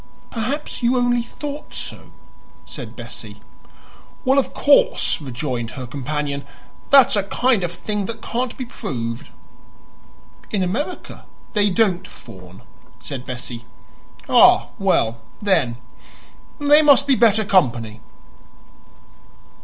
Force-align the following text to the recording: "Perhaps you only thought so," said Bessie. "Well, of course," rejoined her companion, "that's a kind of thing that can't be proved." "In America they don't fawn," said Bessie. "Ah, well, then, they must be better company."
"Perhaps 0.31 0.81
you 0.81 0.97
only 0.97 1.21
thought 1.21 1.75
so," 1.75 2.11
said 2.65 2.95
Bessie. 2.95 3.39
"Well, 4.25 4.39
of 4.39 4.51
course," 4.51 5.21
rejoined 5.21 5.69
her 5.77 5.85
companion, 5.85 6.43
"that's 6.89 7.15
a 7.15 7.21
kind 7.21 7.63
of 7.63 7.71
thing 7.71 8.07
that 8.07 8.19
can't 8.19 8.57
be 8.57 8.65
proved." 8.65 9.29
"In 10.49 10.63
America 10.63 11.25
they 11.51 11.69
don't 11.69 12.07
fawn," 12.07 12.63
said 12.99 13.25
Bessie. 13.25 13.63
"Ah, 14.27 14.69
well, 14.79 15.21
then, 15.39 15.77
they 16.57 16.81
must 16.81 17.05
be 17.05 17.13
better 17.13 17.45
company." 17.45 18.01